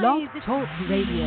[0.00, 1.26] Blog Talk Radio.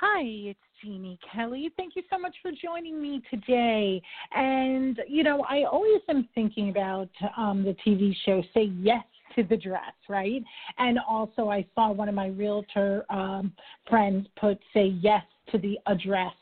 [0.00, 1.70] Hi, it's Jeannie Kelly.
[1.76, 4.00] Thank you so much for joining me today.
[4.32, 9.04] And, you know, I always am thinking about um, the TV show Say Yes
[9.34, 10.42] to the Dress, right?
[10.78, 13.52] And also, I saw one of my realtor um,
[13.88, 16.34] friends put Say Yes to the Address.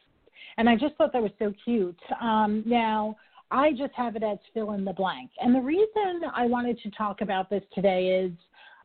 [0.58, 1.98] And I just thought that was so cute.
[2.20, 3.16] Um, now,
[3.52, 5.30] I just have it as fill in the blank.
[5.38, 8.32] And the reason I wanted to talk about this today is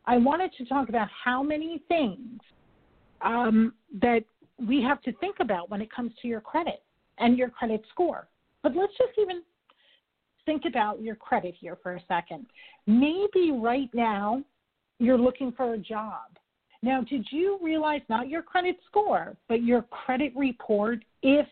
[0.06, 2.40] I wanted to talk about how many things
[3.22, 4.24] um, that
[4.58, 6.82] we have to think about when it comes to your credit
[7.18, 8.28] and your credit score.
[8.62, 9.42] But let's just even
[10.44, 12.46] think about your credit here for a second.
[12.86, 14.42] Maybe right now
[14.98, 16.24] you're looking for a job.
[16.82, 21.46] Now, did you realize not your credit score, but your credit report, if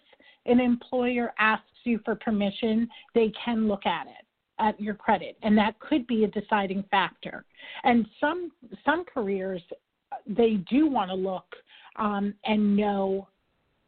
[0.47, 4.25] an employer asks you for permission, they can look at it
[4.59, 7.45] at your credit and that could be a deciding factor.
[7.85, 8.51] And some
[8.85, 9.63] some careers
[10.27, 11.45] they do want to look
[11.97, 13.29] um, and know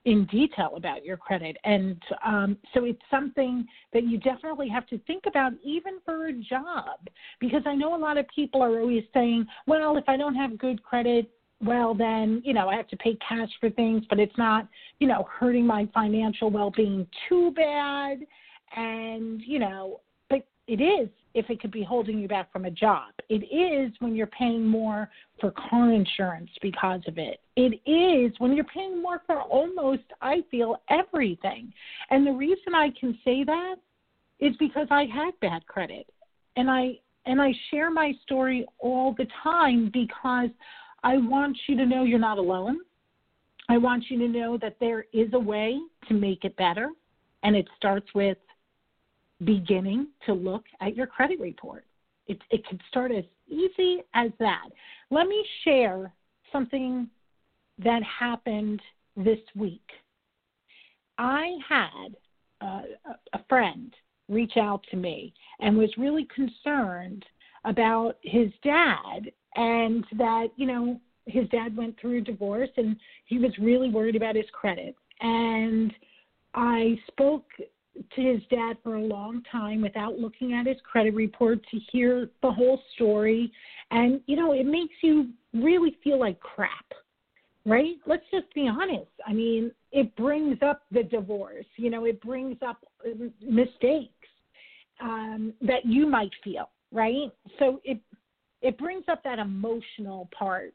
[0.05, 1.57] in detail about your credit.
[1.65, 6.33] And um, so it's something that you definitely have to think about even for a
[6.33, 7.09] job
[7.41, 10.59] because i know a lot of people are always saying well if i don't have
[10.59, 11.31] good credit
[11.65, 15.07] well then you know i have to pay cash for things but it's not you
[15.07, 18.19] know hurting my financial well-being too bad.
[18.77, 22.71] And you know but it is if it could be holding you back from a
[22.71, 23.13] job.
[23.29, 25.09] It is when you're paying more
[25.41, 27.41] for car insurance because of it.
[27.57, 31.73] It is when you're paying more for almost i feel everything.
[32.11, 33.77] And the reason i can say that
[34.41, 36.07] is because i had bad credit.
[36.57, 40.51] And i and i share my story all the time because
[41.03, 42.79] I want you to know you're not alone.
[43.69, 46.91] I want you to know that there is a way to make it better,
[47.43, 48.39] and it starts with
[49.45, 51.85] beginning to look at your credit report.
[52.27, 54.69] It, it can start as easy as that.
[55.11, 56.13] Let me share
[56.51, 57.09] something
[57.83, 58.81] that happened
[59.17, 59.89] this week.
[61.19, 62.17] I had
[62.61, 63.95] a friend
[64.29, 67.25] reach out to me and was really concerned
[67.65, 73.39] about his dad and that you know his dad went through a divorce and he
[73.39, 74.95] was really worried about his credit.
[75.21, 75.93] And
[76.55, 77.45] i spoke
[78.15, 82.31] to his dad for a long time without looking at his credit report to hear
[82.43, 83.53] the whole story.
[83.91, 86.71] And you know it makes you really feel like crap
[87.67, 87.97] right?
[88.07, 89.11] Let's just be honest.
[89.27, 92.85] I mean it brings up the divorce you know it brings up
[93.43, 94.13] mistakes
[95.01, 97.31] um, that you might feel right?
[97.59, 98.01] So it
[98.63, 100.75] it brings up that emotional part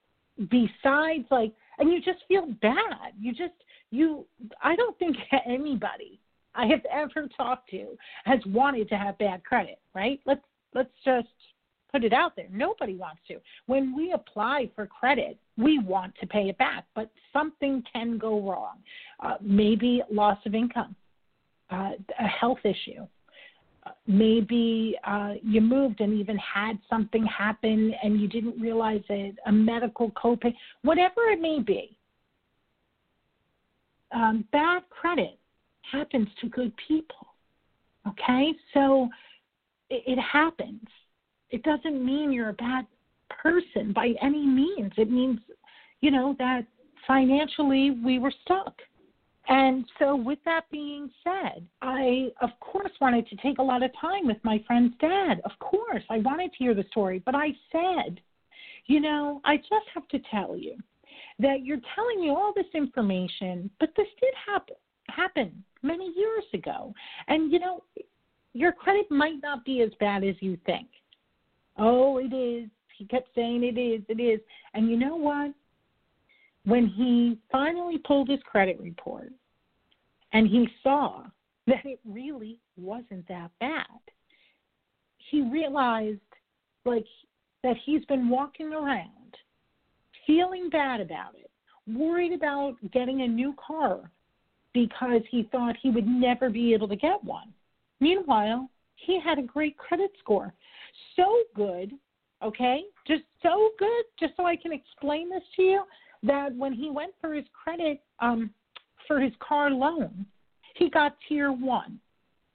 [0.49, 3.13] besides like and you just feel bad.
[3.19, 3.53] You just
[3.91, 4.25] you
[4.61, 6.19] i don't think anybody
[6.55, 7.95] i have ever talked to
[8.25, 10.19] has wanted to have bad credit right?
[10.25, 10.41] Let's
[10.73, 11.27] let's just
[11.91, 12.47] put it out there.
[12.51, 13.35] Nobody wants to.
[13.67, 18.41] When we apply for credit we want to pay it back but something can go
[18.41, 18.77] wrong.
[19.19, 20.95] Uh, maybe loss of income
[21.69, 23.05] uh, a health issue
[24.07, 29.51] maybe uh, you moved and even had something happen and you didn't realize it, a
[29.51, 31.97] medical copay, whatever it may be.
[34.11, 35.39] Um, bad credit
[35.91, 37.27] happens to good people.
[38.07, 38.53] Okay?
[38.73, 39.09] So
[39.89, 40.85] it, it happens.
[41.49, 42.85] It doesn't mean you're a bad
[43.29, 44.91] person by any means.
[44.97, 45.39] It means,
[46.01, 46.65] you know, that
[47.07, 48.73] financially we were stuck.
[49.49, 53.91] And so, with that being said, I, of course, wanted to take a lot of
[53.99, 55.41] time with my friend's dad.
[55.43, 58.21] Of course, I wanted to hear the story, but I said,
[58.85, 60.77] you know, I just have to tell you
[61.39, 64.75] that you're telling me all this information, but this did happen
[65.09, 66.93] happen many years ago.
[67.27, 67.83] And, you know,
[68.53, 70.87] your credit might not be as bad as you think.
[71.77, 72.69] Oh, it is.
[72.97, 74.39] He kept saying it is, it is.
[74.73, 75.53] And you know what?
[76.65, 79.31] When he finally pulled his credit report
[80.31, 81.23] and he saw
[81.67, 83.85] that it really wasn't that bad,
[85.17, 86.19] he realized
[86.85, 87.05] like
[87.63, 89.09] that he's been walking around
[90.27, 91.49] feeling bad about it,
[91.87, 94.09] worried about getting a new car
[94.73, 97.53] because he thought he would never be able to get one.
[97.99, 100.53] Meanwhile, he had a great credit score.
[101.15, 101.91] So good,
[102.41, 102.83] okay?
[103.07, 105.83] Just so good, just so I can explain this to you
[106.23, 108.49] that when he went for his credit um,
[109.07, 110.25] for his car loan,
[110.75, 111.99] he got tier one.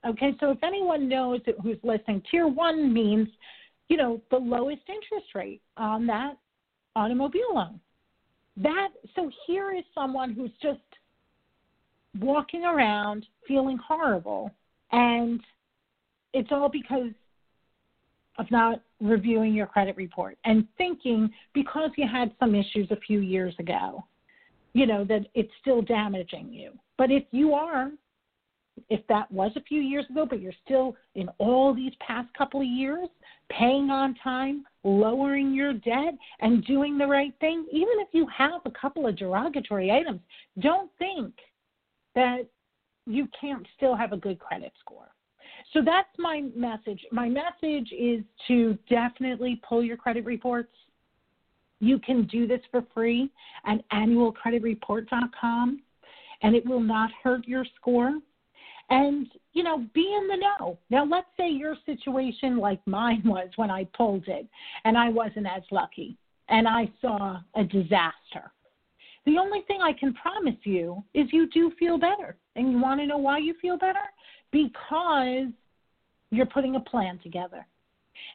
[0.06, 3.28] Okay, so if anyone knows who's listening, tier one means,
[3.88, 6.34] you know, the lowest interest rate on that
[6.96, 7.80] automobile loan.
[8.56, 10.80] That so here is someone who's just
[12.18, 14.50] walking around feeling horrible,
[14.92, 15.40] and
[16.32, 17.12] it's all because
[18.38, 23.20] of not reviewing your credit report and thinking because you had some issues a few
[23.20, 24.04] years ago,
[24.72, 26.72] you know, that it's still damaging you.
[26.96, 27.90] But if you are,
[28.90, 32.60] if that was a few years ago, but you're still in all these past couple
[32.60, 33.08] of years
[33.50, 38.60] paying on time, lowering your debt, and doing the right thing, even if you have
[38.64, 40.20] a couple of derogatory items,
[40.60, 41.34] don't think
[42.14, 42.46] that
[43.06, 45.08] you can't still have a good credit score.
[45.72, 47.04] So that's my message.
[47.12, 50.72] My message is to definitely pull your credit reports.
[51.80, 53.30] You can do this for free
[53.66, 55.82] at annualcreditreport.com,
[56.42, 58.18] and it will not hurt your score.
[58.90, 60.78] And, you know, be in the know.
[60.88, 64.48] Now, let's say your situation like mine was when I pulled it
[64.84, 66.16] and I wasn't as lucky
[66.48, 68.50] and I saw a disaster.
[69.26, 72.38] The only thing I can promise you is you do feel better.
[72.56, 73.98] And you want to know why you feel better?
[74.50, 75.48] Because
[76.30, 77.66] you're putting a plan together.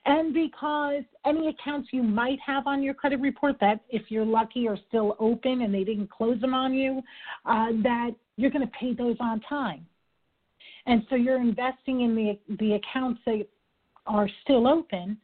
[0.06, 4.68] And because any accounts you might have on your credit report that, if you're lucky,
[4.68, 7.01] are still open and they didn't close them on you,
[7.45, 9.86] uh, that you're going to pay those on time.
[10.86, 13.45] And so you're investing in the, the accounts that
[14.06, 15.18] are still open.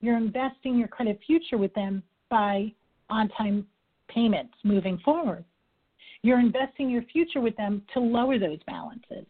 [0.00, 2.72] You're investing your credit future with them by
[3.08, 3.66] on time
[4.08, 5.44] payments moving forward.
[6.22, 9.26] You're investing your future with them to lower those balances.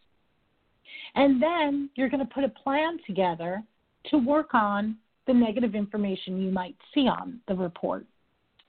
[1.14, 3.62] And then you're going to put a plan together
[4.10, 4.96] to work on
[5.26, 8.06] the negative information you might see on the report.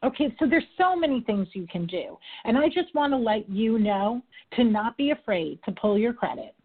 [0.04, 2.18] Okay, so there's so many things you can do.
[2.46, 4.22] And I just want to let you know
[4.56, 6.56] to not be afraid to pull your credit.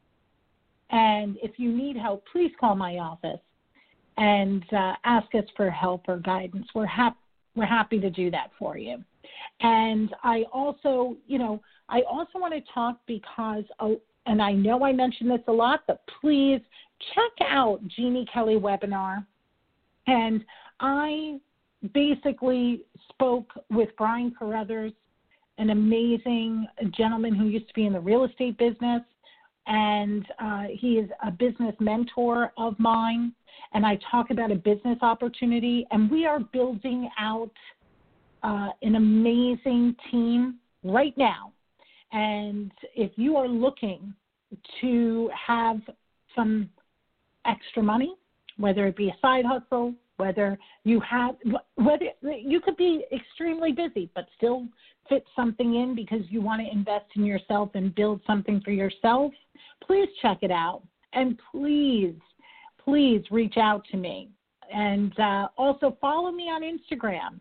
[0.90, 3.40] And if you need help, please call my office
[4.18, 6.66] and uh, ask us for help or guidance.
[6.74, 7.16] We're, hap-
[7.54, 9.02] we're happy to do that for you.
[9.60, 13.64] And I also, you know, I also want to talk because
[14.26, 16.60] and I know I mention this a lot, but please
[17.14, 19.26] check out Jeannie Kelly webinar.
[20.06, 20.44] And
[20.80, 21.38] I
[21.92, 24.92] basically spoke with Brian Carruthers,
[25.58, 26.66] an amazing
[26.96, 29.02] gentleman who used to be in the real estate business,
[29.66, 33.32] and uh, he is a business mentor of mine.
[33.74, 37.50] And I talk about a business opportunity, and we are building out
[38.42, 41.52] uh, an amazing team right now
[42.12, 44.14] and if you are looking
[44.80, 45.80] to have
[46.36, 46.68] some
[47.46, 48.14] extra money,
[48.58, 51.34] whether it be a side hustle, whether you have
[51.76, 54.68] whether you could be extremely busy but still
[55.08, 59.32] fit something in because you want to invest in yourself and build something for yourself,
[59.84, 60.82] please check it out.
[61.12, 62.14] And please,
[62.82, 64.30] please reach out to me.
[64.72, 67.40] And uh, also follow me on Instagram,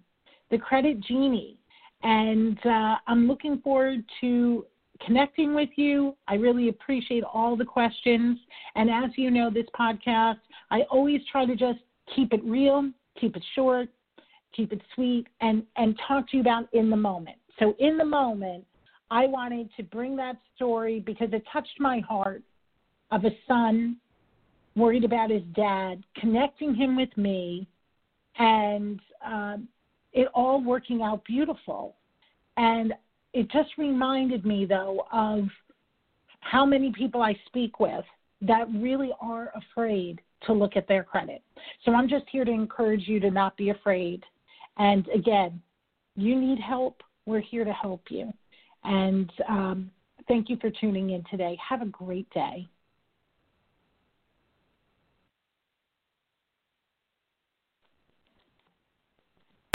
[0.49, 1.57] the Credit Genie.
[2.03, 4.65] And uh, I'm looking forward to
[5.05, 6.15] connecting with you.
[6.27, 8.39] I really appreciate all the questions.
[8.75, 10.39] And as you know, this podcast,
[10.69, 11.79] I always try to just
[12.15, 12.89] keep it real,
[13.19, 13.89] keep it short,
[14.55, 17.37] keep it sweet, and, and talk to you about in the moment.
[17.59, 18.65] So, in the moment,
[19.09, 22.43] I wanted to bring that story because it touched my heart
[23.11, 23.97] of a son
[24.75, 27.67] worried about his dad, connecting him with me,
[28.37, 29.67] and um,
[30.13, 31.95] it all working out beautiful.
[32.57, 32.93] And
[33.33, 35.45] it just reminded me, though, of
[36.41, 38.03] how many people I speak with
[38.41, 41.41] that really are afraid to look at their credit.
[41.85, 44.23] So I'm just here to encourage you to not be afraid.
[44.77, 45.61] And again,
[46.15, 47.03] you need help.
[47.25, 48.33] We're here to help you.
[48.83, 49.91] And um,
[50.27, 51.57] thank you for tuning in today.
[51.67, 52.67] Have a great day.